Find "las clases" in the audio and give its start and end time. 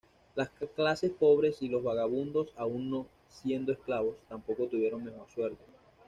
0.33-1.11